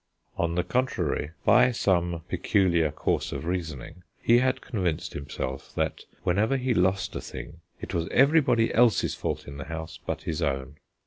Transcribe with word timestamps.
On 0.35 0.55
the 0.55 0.63
contrary, 0.63 1.29
by 1.45 1.69
some 1.69 2.23
peculiar 2.27 2.89
course 2.89 3.31
of 3.31 3.45
reasoning, 3.45 4.01
he 4.19 4.39
had 4.39 4.59
convinced 4.59 5.13
himself 5.13 5.75
that 5.75 6.05
whenever 6.23 6.57
he 6.57 6.73
lost 6.73 7.15
a 7.15 7.21
thing 7.21 7.61
it 7.79 7.93
was 7.93 8.07
everybody 8.09 8.73
else's 8.73 9.13
fault 9.13 9.47
in 9.47 9.57
the 9.57 9.65
house 9.65 9.99
but 10.03 10.23
his 10.23 10.41
own. 10.41 10.77